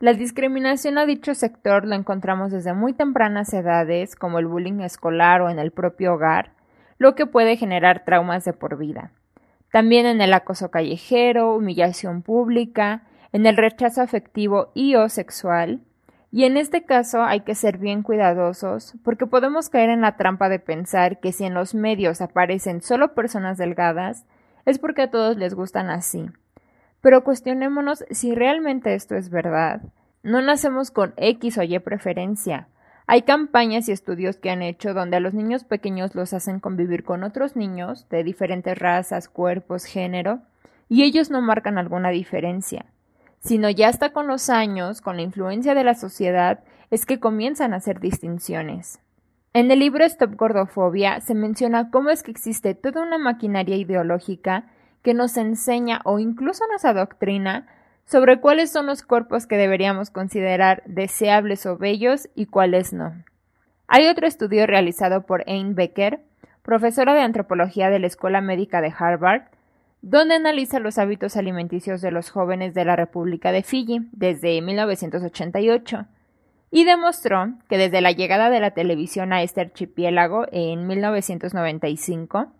La 0.00 0.12
discriminación 0.12 0.96
a 0.96 1.06
dicho 1.06 1.34
sector 1.34 1.84
lo 1.84 1.96
encontramos 1.96 2.52
desde 2.52 2.72
muy 2.72 2.92
tempranas 2.92 3.52
edades, 3.52 4.14
como 4.14 4.38
el 4.38 4.46
bullying 4.46 4.78
escolar 4.80 5.40
o 5.40 5.50
en 5.50 5.58
el 5.58 5.72
propio 5.72 6.14
hogar, 6.14 6.52
lo 6.98 7.16
que 7.16 7.26
puede 7.26 7.56
generar 7.56 8.04
traumas 8.04 8.44
de 8.44 8.52
por 8.52 8.78
vida. 8.78 9.10
También 9.72 10.06
en 10.06 10.20
el 10.20 10.32
acoso 10.34 10.70
callejero, 10.70 11.52
humillación 11.52 12.22
pública, 12.22 13.02
en 13.32 13.44
el 13.44 13.56
rechazo 13.56 14.00
afectivo 14.00 14.70
y 14.72 14.94
o 14.94 15.08
sexual, 15.08 15.80
y 16.30 16.44
en 16.44 16.56
este 16.56 16.84
caso 16.84 17.24
hay 17.24 17.40
que 17.40 17.56
ser 17.56 17.78
bien 17.78 18.04
cuidadosos 18.04 18.94
porque 19.02 19.26
podemos 19.26 19.68
caer 19.68 19.90
en 19.90 20.02
la 20.02 20.16
trampa 20.16 20.48
de 20.48 20.60
pensar 20.60 21.18
que 21.18 21.32
si 21.32 21.44
en 21.44 21.54
los 21.54 21.74
medios 21.74 22.20
aparecen 22.20 22.82
solo 22.82 23.14
personas 23.14 23.58
delgadas, 23.58 24.26
es 24.64 24.78
porque 24.78 25.02
a 25.02 25.10
todos 25.10 25.36
les 25.38 25.54
gustan 25.54 25.90
así, 25.90 26.30
pero 27.00 27.24
cuestionémonos 27.24 28.04
si 28.10 28.34
realmente 28.34 28.94
esto 28.94 29.14
es 29.16 29.30
verdad. 29.30 29.82
No 30.22 30.42
nacemos 30.42 30.90
con 30.90 31.14
X 31.16 31.58
o 31.58 31.62
Y 31.62 31.78
preferencia. 31.78 32.68
Hay 33.06 33.22
campañas 33.22 33.88
y 33.88 33.92
estudios 33.92 34.36
que 34.36 34.50
han 34.50 34.60
hecho 34.60 34.92
donde 34.92 35.16
a 35.16 35.20
los 35.20 35.32
niños 35.32 35.64
pequeños 35.64 36.14
los 36.14 36.34
hacen 36.34 36.60
convivir 36.60 37.04
con 37.04 37.24
otros 37.24 37.56
niños 37.56 38.06
de 38.10 38.22
diferentes 38.22 38.78
razas, 38.78 39.28
cuerpos, 39.28 39.84
género, 39.84 40.40
y 40.90 41.04
ellos 41.04 41.30
no 41.30 41.40
marcan 41.40 41.78
alguna 41.78 42.10
diferencia, 42.10 42.86
sino 43.40 43.70
ya 43.70 43.88
hasta 43.88 44.12
con 44.12 44.26
los 44.26 44.50
años, 44.50 45.00
con 45.00 45.16
la 45.16 45.22
influencia 45.22 45.74
de 45.74 45.84
la 45.84 45.94
sociedad, 45.94 46.60
es 46.90 47.06
que 47.06 47.20
comienzan 47.20 47.72
a 47.72 47.76
hacer 47.76 48.00
distinciones. 48.00 49.00
En 49.54 49.70
el 49.70 49.78
libro 49.78 50.04
Stop 50.04 50.36
Gordofobia 50.36 51.20
se 51.20 51.34
menciona 51.34 51.90
cómo 51.90 52.10
es 52.10 52.22
que 52.22 52.30
existe 52.30 52.74
toda 52.74 53.02
una 53.02 53.18
maquinaria 53.18 53.76
ideológica 53.76 54.66
que 55.08 55.14
nos 55.14 55.38
enseña 55.38 56.02
o 56.04 56.18
incluso 56.18 56.64
nos 56.70 56.84
adoctrina 56.84 57.66
sobre 58.04 58.42
cuáles 58.42 58.70
son 58.70 58.84
los 58.84 59.02
cuerpos 59.02 59.46
que 59.46 59.56
deberíamos 59.56 60.10
considerar 60.10 60.82
deseables 60.84 61.64
o 61.64 61.78
bellos 61.78 62.28
y 62.34 62.44
cuáles 62.44 62.92
no. 62.92 63.14
Hay 63.86 64.06
otro 64.06 64.26
estudio 64.26 64.66
realizado 64.66 65.22
por 65.22 65.44
Anne 65.48 65.72
Becker, 65.72 66.20
profesora 66.60 67.14
de 67.14 67.22
antropología 67.22 67.88
de 67.88 68.00
la 68.00 68.06
Escuela 68.06 68.42
Médica 68.42 68.82
de 68.82 68.92
Harvard, 68.98 69.44
donde 70.02 70.34
analiza 70.34 70.78
los 70.78 70.98
hábitos 70.98 71.38
alimenticios 71.38 72.02
de 72.02 72.10
los 72.10 72.28
jóvenes 72.28 72.74
de 72.74 72.84
la 72.84 72.94
República 72.94 73.50
de 73.50 73.62
Fiji 73.62 74.10
desde 74.12 74.60
1988 74.60 76.04
y 76.70 76.84
demostró 76.84 77.54
que 77.70 77.78
desde 77.78 78.02
la 78.02 78.12
llegada 78.12 78.50
de 78.50 78.60
la 78.60 78.72
televisión 78.72 79.32
a 79.32 79.42
este 79.42 79.62
archipiélago 79.62 80.44
en 80.52 80.86
1995 80.86 82.52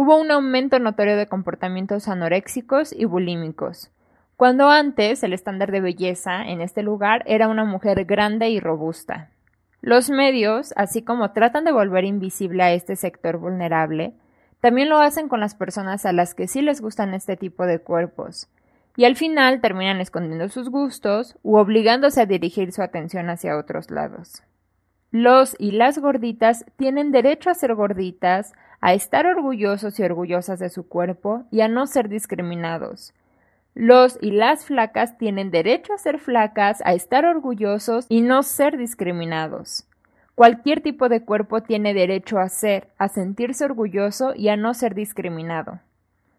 hubo 0.00 0.16
un 0.16 0.30
aumento 0.30 0.78
notorio 0.78 1.16
de 1.16 1.26
comportamientos 1.26 2.06
anoréxicos 2.06 2.92
y 2.92 3.04
bulímicos, 3.04 3.90
cuando 4.36 4.70
antes 4.70 5.24
el 5.24 5.32
estándar 5.32 5.72
de 5.72 5.80
belleza 5.80 6.40
en 6.46 6.60
este 6.60 6.84
lugar 6.84 7.24
era 7.26 7.48
una 7.48 7.64
mujer 7.64 8.04
grande 8.04 8.48
y 8.48 8.60
robusta. 8.60 9.30
Los 9.80 10.08
medios, 10.08 10.72
así 10.76 11.02
como 11.02 11.32
tratan 11.32 11.64
de 11.64 11.72
volver 11.72 12.04
invisible 12.04 12.62
a 12.62 12.72
este 12.72 12.94
sector 12.94 13.38
vulnerable, 13.38 14.12
también 14.60 14.88
lo 14.88 15.00
hacen 15.00 15.26
con 15.26 15.40
las 15.40 15.56
personas 15.56 16.06
a 16.06 16.12
las 16.12 16.32
que 16.36 16.46
sí 16.46 16.62
les 16.62 16.80
gustan 16.80 17.12
este 17.12 17.36
tipo 17.36 17.66
de 17.66 17.80
cuerpos, 17.80 18.48
y 18.96 19.04
al 19.04 19.16
final 19.16 19.60
terminan 19.60 20.00
escondiendo 20.00 20.48
sus 20.48 20.70
gustos 20.70 21.36
u 21.42 21.56
obligándose 21.56 22.20
a 22.20 22.26
dirigir 22.26 22.70
su 22.70 22.82
atención 22.82 23.30
hacia 23.30 23.58
otros 23.58 23.90
lados. 23.90 24.44
Los 25.10 25.56
y 25.58 25.70
las 25.70 25.98
gorditas 25.98 26.66
tienen 26.76 27.12
derecho 27.12 27.48
a 27.48 27.54
ser 27.54 27.74
gorditas, 27.74 28.52
a 28.80 28.92
estar 28.92 29.26
orgullosos 29.26 29.98
y 29.98 30.02
orgullosas 30.02 30.58
de 30.58 30.68
su 30.68 30.86
cuerpo 30.86 31.44
y 31.50 31.62
a 31.62 31.68
no 31.68 31.86
ser 31.86 32.10
discriminados. 32.10 33.14
Los 33.74 34.18
y 34.20 34.32
las 34.32 34.66
flacas 34.66 35.16
tienen 35.16 35.50
derecho 35.50 35.94
a 35.94 35.98
ser 35.98 36.18
flacas, 36.18 36.82
a 36.84 36.92
estar 36.92 37.24
orgullosos 37.24 38.04
y 38.10 38.20
no 38.20 38.42
ser 38.42 38.76
discriminados. 38.76 39.86
Cualquier 40.34 40.82
tipo 40.82 41.08
de 41.08 41.24
cuerpo 41.24 41.62
tiene 41.62 41.94
derecho 41.94 42.38
a 42.38 42.48
ser, 42.48 42.88
a 42.98 43.08
sentirse 43.08 43.64
orgulloso 43.64 44.34
y 44.34 44.50
a 44.50 44.56
no 44.56 44.74
ser 44.74 44.94
discriminado. 44.94 45.80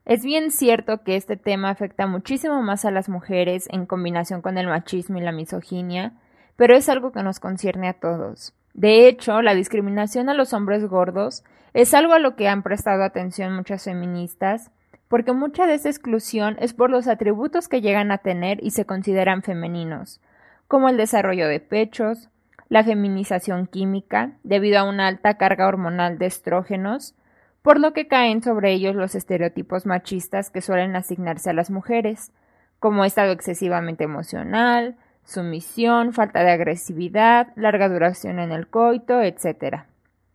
Es 0.06 0.24
bien 0.24 0.52
cierto 0.52 1.04
que 1.04 1.16
este 1.16 1.38
tema 1.38 1.70
afecta 1.70 2.08
muchísimo 2.08 2.62
más 2.62 2.86
a 2.86 2.92
las 2.92 3.10
mujeres 3.10 3.68
en 3.72 3.88
combinación 3.88 4.42
con 4.42 4.58
el 4.58 4.68
machismo 4.68 5.18
y 5.18 5.22
la 5.22 5.32
misoginia, 5.32 6.14
pero 6.56 6.76
es 6.76 6.88
algo 6.88 7.12
que 7.12 7.24
nos 7.24 7.40
concierne 7.40 7.90
a 7.90 7.94
todos. 7.94 8.54
De 8.80 9.10
hecho, 9.10 9.42
la 9.42 9.56
discriminación 9.56 10.30
a 10.30 10.34
los 10.34 10.54
hombres 10.54 10.86
gordos 10.88 11.44
es 11.74 11.94
algo 11.94 12.14
a 12.14 12.20
lo 12.20 12.38
que 12.38 12.48
han 12.48 12.64
prestado 12.64 13.04
atención 13.04 13.54
muchas 13.54 13.84
feministas, 13.84 14.72
porque 15.10 15.34
mucha 15.34 15.68
de 15.68 15.74
esa 15.74 15.90
exclusión 15.90 16.56
es 16.62 16.74
por 16.74 16.90
los 16.90 17.10
atributos 17.10 17.68
que 17.68 17.82
llegan 17.82 18.10
a 18.10 18.20
tener 18.20 18.64
y 18.64 18.72
se 18.72 18.86
consideran 18.86 19.44
femeninos, 19.44 20.22
como 20.70 20.88
el 20.88 20.96
desarrollo 20.96 21.50
de 21.50 21.60
pechos, 21.60 22.30
la 22.70 22.86
feminización 22.86 23.68
química, 23.68 24.32
debido 24.44 24.80
a 24.80 24.88
una 24.88 25.08
alta 25.08 25.34
carga 25.34 25.68
hormonal 25.68 26.18
de 26.18 26.28
estrógenos, 26.28 27.16
por 27.62 27.82
lo 27.82 27.92
que 27.92 28.08
caen 28.08 28.42
sobre 28.42 28.72
ellos 28.72 28.96
los 28.96 29.14
estereotipos 29.14 29.86
machistas 29.86 30.50
que 30.50 30.62
suelen 30.62 30.96
asignarse 30.96 31.50
a 31.50 31.54
las 31.54 31.70
mujeres, 31.70 32.32
como 32.80 33.04
estado 33.04 33.34
excesivamente 33.34 34.06
emocional, 34.06 34.96
sumisión, 35.30 36.14
falta 36.14 36.44
de 36.44 36.52
agresividad, 36.52 37.48
larga 37.56 37.88
duración 37.88 38.40
en 38.40 38.52
el 38.52 38.68
coito, 38.68 39.22
etc 39.22 39.84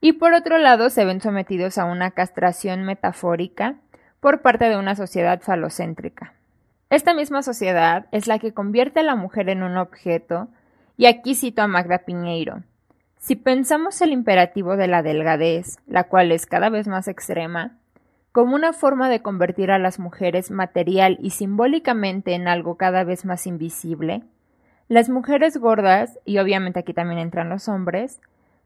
y 0.05 0.13
por 0.13 0.35
otro 0.35 0.59
lado 0.59 0.91
se 0.91 1.07
ven 1.07 1.23
sometidos 1.23 1.79
a 1.79 1.87
una 1.87 2.11
castración 2.11 2.83
metafórica 2.83 3.77
por 4.21 4.43
parte 4.43 4.69
de 4.69 4.77
una 4.77 4.97
sociedad 4.97 5.41
falocéntrica. 5.41 6.35
Esta 6.91 7.15
misma 7.15 7.43
sociedad 7.43 8.05
es 8.13 8.27
la 8.27 8.39
que 8.39 8.53
convierte 8.53 9.01
a 9.01 9.03
la 9.03 9.17
mujer 9.17 9.49
en 9.49 9.63
un 9.63 9.79
objeto, 9.79 10.49
y 10.99 11.07
aquí 11.07 11.35
cito 11.35 11.63
a 11.63 11.69
Magda 11.69 12.01
Piñeiro. 12.01 12.65
Si 13.17 13.35
pensamos 13.35 13.99
el 14.03 14.13
imperativo 14.13 14.77
de 14.77 14.89
la 14.89 15.03
delgadez, 15.03 15.79
la 15.87 16.05
cual 16.05 16.33
es 16.33 16.45
cada 16.45 16.69
vez 16.69 16.87
más 16.87 17.09
extrema, 17.09 17.79
como 18.31 18.57
una 18.57 18.75
forma 18.75 19.09
de 19.09 19.23
convertir 19.23 19.71
a 19.71 19.79
las 19.79 19.99
mujeres 19.99 20.51
material 20.51 21.17
y 21.23 21.31
simbólicamente 21.31 22.35
en 22.35 22.47
algo 22.47 22.77
cada 22.77 23.05
vez 23.05 23.25
más 23.25 23.47
invisible, 23.47 24.23
las 24.89 25.09
mujeres 25.09 25.57
gordas, 25.57 26.19
y 26.25 26.39
obviamente 26.39 26.81
aquí 26.81 26.95
también 26.95 27.19
entran 27.19 27.49
los 27.49 27.69
hombres, 27.69 28.21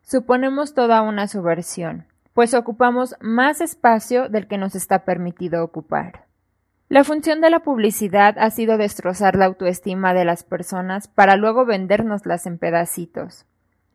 Suponemos 0.08 0.72
toda 0.72 1.02
una 1.02 1.28
subversión, 1.28 2.06
pues 2.32 2.54
ocupamos 2.54 3.14
más 3.20 3.60
espacio 3.60 4.30
del 4.30 4.46
que 4.46 4.56
nos 4.56 4.74
está 4.74 5.04
permitido 5.04 5.62
ocupar. 5.62 6.24
La 6.88 7.04
función 7.04 7.42
de 7.42 7.50
la 7.50 7.60
publicidad 7.60 8.38
ha 8.38 8.48
sido 8.48 8.78
destrozar 8.78 9.36
la 9.36 9.44
autoestima 9.44 10.14
de 10.14 10.24
las 10.24 10.44
personas 10.44 11.08
para 11.08 11.36
luego 11.36 11.66
vendérnoslas 11.66 12.46
en 12.46 12.56
pedacitos. 12.56 13.44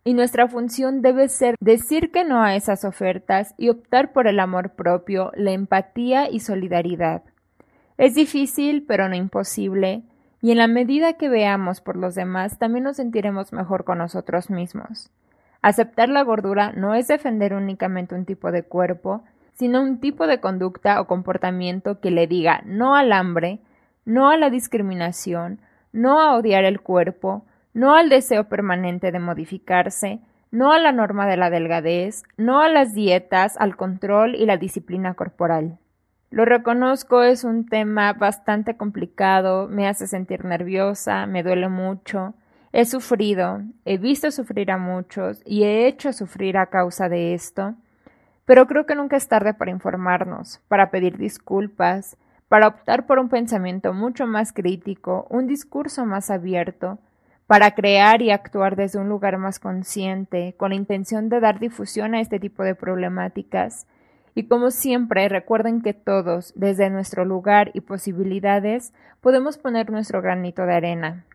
Y 0.03 0.13
nuestra 0.13 0.47
función 0.47 1.01
debe 1.01 1.29
ser 1.29 1.55
decir 1.59 2.11
que 2.11 2.23
no 2.23 2.43
a 2.43 2.55
esas 2.55 2.85
ofertas 2.85 3.55
y 3.57 3.69
optar 3.69 4.13
por 4.13 4.27
el 4.27 4.39
amor 4.39 4.75
propio, 4.75 5.31
la 5.33 5.53
empatía 5.53 6.29
y 6.29 6.41
solidaridad. 6.41 7.23
Es 7.97 8.13
difícil, 8.13 8.85
pero 8.87 9.09
no 9.09 9.15
imposible, 9.15 10.03
Y 10.43 10.51
en 10.51 10.57
la 10.57 10.67
medida 10.67 11.13
que 11.13 11.29
veamos 11.29 11.79
por 11.79 11.95
los 11.95 12.15
demás, 12.15 12.59
también 12.59 12.83
nos 12.83 12.97
sentiremos 12.97 13.53
mejor 13.53 13.85
con 13.85 13.99
nosotros 13.99 14.49
mismos. 14.49 15.09
Aceptar 15.61 16.09
la 16.09 16.21
gordura 16.21 16.73
no 16.73 16.95
es 16.95 17.07
defender 17.07 17.53
únicamente 17.53 18.13
un 18.13 18.25
tipo 18.25 18.51
de 18.51 18.63
cuerpo, 18.63 19.23
sino 19.53 19.81
un 19.81 20.01
tipo 20.01 20.27
de 20.27 20.41
conducta 20.41 20.99
o 20.99 21.07
comportamiento 21.07 22.01
que 22.01 22.11
le 22.11 22.27
diga 22.27 22.61
no 22.65 22.93
al 22.97 23.13
hambre, 23.13 23.61
no 24.03 24.29
a 24.29 24.35
la 24.35 24.49
discriminación, 24.49 25.61
no 25.93 26.19
a 26.19 26.35
odiar 26.35 26.65
el 26.65 26.81
cuerpo, 26.81 27.45
no 27.73 27.95
al 27.95 28.09
deseo 28.09 28.49
permanente 28.49 29.13
de 29.13 29.19
modificarse, 29.19 30.19
no 30.51 30.73
a 30.73 30.79
la 30.79 30.91
norma 30.91 31.25
de 31.25 31.37
la 31.37 31.49
delgadez, 31.51 32.23
no 32.35 32.59
a 32.59 32.67
las 32.67 32.93
dietas, 32.93 33.55
al 33.55 33.77
control 33.77 34.35
y 34.35 34.45
la 34.45 34.57
disciplina 34.57 35.13
corporal. 35.13 35.77
Lo 36.33 36.45
reconozco, 36.45 37.21
es 37.21 37.43
un 37.43 37.67
tema 37.67 38.11
bastante 38.13 38.75
complicado, 38.75 39.67
me 39.67 39.87
hace 39.87 40.07
sentir 40.07 40.45
nerviosa, 40.45 41.27
me 41.27 41.43
duele 41.43 41.69
mucho. 41.69 42.33
He 42.71 42.85
sufrido, 42.85 43.61
he 43.85 43.99
visto 43.99 44.31
sufrir 44.31 44.71
a 44.71 44.79
muchos 44.79 45.43
y 45.45 45.61
he 45.61 45.85
hecho 45.85 46.11
sufrir 46.11 46.57
a 46.57 46.71
causa 46.71 47.07
de 47.07 47.35
esto, 47.35 47.75
pero 48.45 48.65
creo 48.65 48.87
que 48.87 48.95
nunca 48.95 49.15
es 49.15 49.27
tarde 49.27 49.53
para 49.53 49.69
informarnos, 49.69 50.59
para 50.67 50.89
pedir 50.89 51.19
disculpas, 51.19 52.17
para 52.47 52.67
optar 52.67 53.05
por 53.05 53.19
un 53.19 53.29
pensamiento 53.29 53.93
mucho 53.93 54.25
más 54.25 54.53
crítico, 54.53 55.27
un 55.29 55.45
discurso 55.45 56.03
más 56.07 56.31
abierto, 56.31 56.97
para 57.45 57.75
crear 57.75 58.23
y 58.23 58.31
actuar 58.31 58.75
desde 58.75 58.97
un 58.97 59.07
lugar 59.07 59.37
más 59.37 59.59
consciente, 59.59 60.55
con 60.57 60.69
la 60.69 60.77
intención 60.77 61.29
de 61.29 61.39
dar 61.39 61.59
difusión 61.59 62.15
a 62.15 62.21
este 62.21 62.39
tipo 62.39 62.63
de 62.63 62.73
problemáticas 62.73 63.85
y 64.35 64.47
como 64.47 64.71
siempre, 64.71 65.29
recuerden 65.29 65.81
que 65.81 65.93
todos, 65.93 66.53
desde 66.55 66.89
nuestro 66.89 67.25
lugar 67.25 67.71
y 67.73 67.81
posibilidades, 67.81 68.93
podemos 69.21 69.57
poner 69.57 69.89
nuestro 69.89 70.21
granito 70.21 70.65
de 70.65 70.73
arena. 70.73 71.25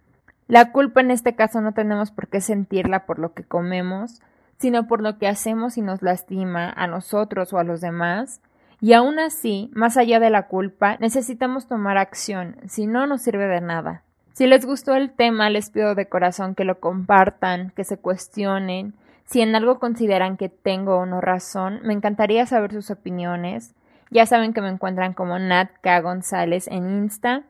La 0.49 0.73
culpa 0.73 1.01
en 1.01 1.11
este 1.11 1.35
caso 1.35 1.61
no 1.61 1.73
tenemos 1.73 2.11
por 2.11 2.29
qué 2.29 2.41
sentirla 2.41 3.07
por 3.07 3.19
lo 3.19 3.35
que 3.35 3.45
comemos, 3.45 4.23
sino 4.59 4.89
por 4.89 5.03
lo 5.03 5.19
que 5.19 5.29
hacemos 5.29 5.79
y 5.79 5.83
nos 5.83 6.03
lastima 6.03 6.71
a 6.71 6.87
nosotros 6.87 7.53
o 7.53 7.59
a 7.59 7.65
los 7.65 7.81
demás, 7.81 8.41
y 8.81 8.93
aún 8.93 9.19
así, 9.19 9.71
más 9.75 9.97
allá 9.97 10.21
de 10.21 10.31
la 10.31 10.47
culpa, 10.47 10.97
necesitamos 11.01 11.67
tomar 11.67 11.99
acción, 11.99 12.57
si 12.67 12.87
no 12.87 13.07
nos 13.07 13.23
sirve 13.23 13.47
de 13.47 13.61
nada. 13.61 14.03
Si 14.35 14.47
les 14.47 14.65
gustó 14.65 14.95
el 14.95 15.11
tema, 15.11 15.51
les 15.51 15.71
pido 15.71 15.97
de 15.97 16.09
corazón 16.09 16.55
que 16.55 16.65
lo 16.65 16.79
compartan, 16.79 17.73
que 17.75 17.83
se 17.83 17.99
cuestionen, 17.99 18.95
si 19.29 19.43
en 19.43 19.55
algo 19.55 19.79
consideran 19.79 20.39
que 20.39 20.49
tengo 20.49 20.97
o 20.97 21.05
no 21.05 21.21
razón, 21.21 21.81
me 21.83 21.93
encantaría 21.93 22.47
saber 22.47 22.73
sus 22.73 22.91
opiniones. 22.91 23.75
Ya 24.11 24.25
saben 24.25 24.55
que 24.55 24.63
me 24.63 24.71
encuentran 24.71 25.13
como 25.13 25.39
Nat 25.39 25.71
K. 25.83 26.01
González 26.01 26.67
en 26.67 26.89
Insta. 26.89 27.43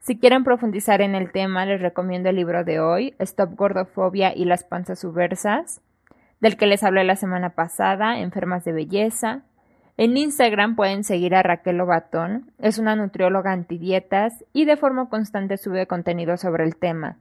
Si 0.00 0.18
quieren 0.18 0.42
profundizar 0.42 1.02
en 1.02 1.14
el 1.14 1.30
tema, 1.30 1.66
les 1.66 1.82
recomiendo 1.82 2.30
el 2.30 2.36
libro 2.36 2.64
de 2.64 2.80
hoy, 2.80 3.14
Stop 3.18 3.56
Gordofobia 3.56 4.34
y 4.34 4.46
las 4.46 4.64
panzas 4.64 5.00
subversas, 5.00 5.82
del 6.40 6.56
que 6.56 6.66
les 6.66 6.82
hablé 6.82 7.04
la 7.04 7.16
semana 7.16 7.50
pasada, 7.50 8.18
Enfermas 8.20 8.64
de 8.64 8.72
Belleza. 8.72 9.42
En 9.98 10.16
Instagram 10.16 10.76
pueden 10.76 11.04
seguir 11.04 11.34
a 11.34 11.42
Raquel 11.42 11.76
Lobatón, 11.76 12.52
es 12.58 12.78
una 12.78 12.96
nutrióloga 12.96 13.52
antidietas 13.52 14.46
y 14.54 14.64
de 14.64 14.78
forma 14.78 15.10
constante 15.10 15.58
sube 15.58 15.86
contenido 15.86 16.38
sobre 16.38 16.64
el 16.64 16.76
tema. 16.76 17.18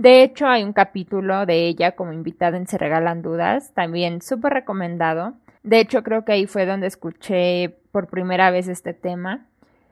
De 0.00 0.22
hecho, 0.22 0.46
hay 0.46 0.64
un 0.64 0.72
capítulo 0.72 1.44
de 1.44 1.66
ella 1.66 1.92
como 1.92 2.14
invitada 2.14 2.56
en 2.56 2.66
Se 2.66 2.78
Regalan 2.78 3.20
Dudas, 3.20 3.74
también 3.74 4.22
súper 4.22 4.54
recomendado. 4.54 5.34
De 5.62 5.78
hecho, 5.78 6.02
creo 6.02 6.24
que 6.24 6.32
ahí 6.32 6.46
fue 6.46 6.64
donde 6.64 6.86
escuché 6.86 7.76
por 7.92 8.06
primera 8.06 8.50
vez 8.50 8.66
este 8.68 8.94
tema. 8.94 9.46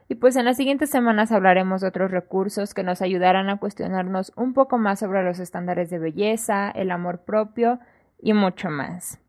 Y 0.07 0.15
pues 0.15 0.35
en 0.35 0.45
las 0.45 0.57
siguientes 0.57 0.89
semanas 0.89 1.31
hablaremos 1.31 1.81
de 1.81 1.89
otros 1.89 2.09
recursos 2.09 2.73
que 2.73 2.81
nos 2.81 3.03
ayudarán 3.03 3.51
a 3.51 3.59
cuestionarnos 3.59 4.33
un 4.35 4.55
poco 4.55 4.79
más 4.79 4.97
sobre 4.97 5.23
los 5.23 5.37
estándares 5.37 5.91
de 5.91 5.99
belleza, 5.99 6.71
el 6.71 6.89
amor 6.89 7.19
propio 7.19 7.77
y 8.19 8.33
mucho 8.33 8.71
más. 8.71 9.19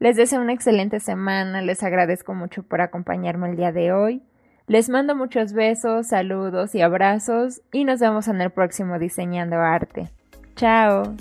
Les 0.00 0.16
deseo 0.16 0.42
una 0.42 0.52
excelente 0.52 1.00
semana, 1.00 1.62
les 1.62 1.82
agradezco 1.82 2.34
mucho 2.34 2.62
por 2.62 2.82
acompañarme 2.82 3.48
el 3.48 3.56
día 3.56 3.72
de 3.72 3.94
hoy. 3.94 4.22
Les 4.70 4.88
mando 4.88 5.16
muchos 5.16 5.52
besos, 5.52 6.06
saludos 6.06 6.76
y 6.76 6.80
abrazos 6.80 7.60
y 7.72 7.82
nos 7.82 7.98
vemos 7.98 8.28
en 8.28 8.40
el 8.40 8.50
próximo 8.50 9.00
Diseñando 9.00 9.56
Arte. 9.56 10.10
Chao. 10.54 11.16